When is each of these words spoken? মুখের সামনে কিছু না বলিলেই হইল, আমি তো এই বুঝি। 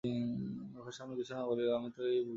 মুখের 0.03 0.91
সামনে 0.91 1.15
কিছু 1.15 1.31
না 1.33 1.41
বলিলেই 1.45 1.67
হইল, 1.67 1.77
আমি 1.77 1.89
তো 1.91 2.01
এই 2.05 2.19
বুঝি। 2.19 2.29